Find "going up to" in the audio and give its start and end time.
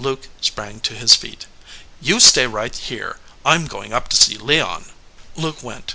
3.68-4.16